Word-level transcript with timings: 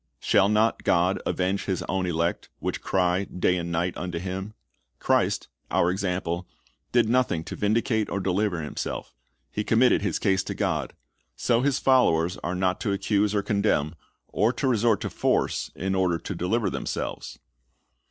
"Shall 0.19 0.49
not 0.49 0.81
God 0.83 1.21
avenge 1.27 1.65
His 1.65 1.83
own 1.83 2.07
elect, 2.07 2.49
which 2.57 2.81
cry 2.81 3.25
day 3.25 3.55
and 3.55 3.71
night 3.71 3.95
unto 3.95 4.17
Him?" 4.17 4.55
Christ, 4.97 5.47
our 5.69 5.91
example, 5.91 6.47
did 6.91 7.07
nothing 7.07 7.43
to 7.43 7.55
vindicate 7.55 8.09
or 8.09 8.19
deliver 8.19 8.63
Himself 8.63 9.13
He 9.51 9.63
committed 9.63 10.01
His 10.01 10.17
case 10.17 10.41
to 10.45 10.55
God. 10.55 10.95
So 11.35 11.61
His 11.61 11.77
followers 11.77 12.37
are 12.37 12.55
not 12.55 12.79
to 12.79 12.93
accuse 12.93 13.35
or 13.35 13.43
condemn, 13.43 13.93
or 14.27 14.51
to 14.53 14.67
resort 14.67 15.01
to 15.01 15.09
force 15.11 15.69
in 15.75 15.93
order 15.93 16.17
to 16.17 16.33
deliver 16.33 16.71
themselves. 16.71 17.37